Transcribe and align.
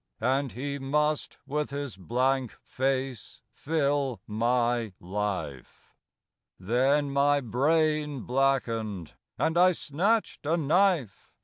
And 0.21 0.53
he 0.53 0.79
must 0.79 1.37
with 1.45 1.69
his 1.69 1.95
blank 1.95 2.53
face 2.63 3.39
fill 3.51 4.19
my 4.25 4.93
life 4.99 5.93
Then 6.59 7.11
my 7.11 7.39
brain 7.39 8.21
blackened; 8.21 9.13
and 9.37 9.59
I 9.59 9.73
snatched 9.73 10.43
a 10.47 10.57
knife. 10.57 11.29